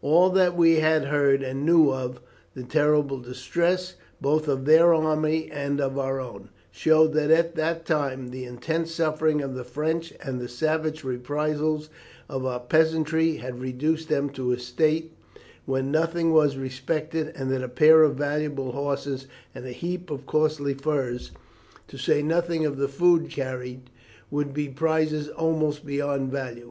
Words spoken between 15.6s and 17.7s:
when nothing was respected, and that a